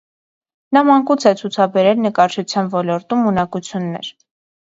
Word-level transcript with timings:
Նա 0.77 0.81
մանկուց 0.87 1.25
է 1.31 1.33
ցուցաբերել 1.41 2.01
նկարչության 2.07 2.73
ոլորտում 2.73 3.29
ունակություններ։ 3.35 4.11